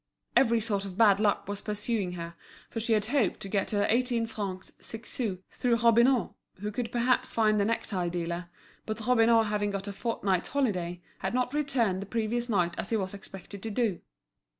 Every 0.35 0.59
sort 0.59 0.83
of 0.83 0.97
bad 0.97 1.19
luck 1.19 1.47
was 1.47 1.61
pursuing 1.61 2.13
her, 2.13 2.33
for 2.71 2.79
she 2.79 2.93
had 2.93 3.05
hoped 3.05 3.39
to 3.41 3.47
get 3.47 3.69
her 3.69 3.85
eighteen 3.87 4.25
francs 4.25 4.71
six 4.81 5.11
sous 5.11 5.37
through 5.51 5.75
Robineau, 5.75 6.33
who 6.55 6.71
could 6.71 6.91
perhaps 6.91 7.31
find 7.31 7.59
the 7.59 7.65
necktie 7.65 8.09
dealer; 8.09 8.49
but 8.87 8.99
Robineau 9.05 9.43
having 9.43 9.69
got 9.69 9.87
a 9.87 9.93
fortnight's 9.93 10.47
holiday, 10.47 11.03
had 11.19 11.35
not 11.35 11.53
returned 11.53 12.01
the 12.01 12.07
previous 12.07 12.49
night 12.49 12.73
as 12.79 12.89
he 12.89 12.97
was 12.97 13.13
expected 13.13 13.61
to 13.61 13.69
do. 13.69 14.01